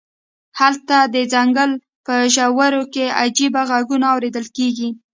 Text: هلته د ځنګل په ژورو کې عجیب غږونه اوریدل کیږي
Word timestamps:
هلته 0.59 0.97
د 1.13 1.15
ځنګل 1.33 1.71
په 2.05 2.15
ژورو 2.33 2.83
کې 2.93 3.05
عجیب 3.21 3.53
غږونه 3.69 4.05
اوریدل 4.13 4.45
کیږي 4.57 4.89